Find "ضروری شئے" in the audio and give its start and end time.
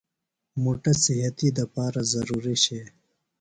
2.13-2.83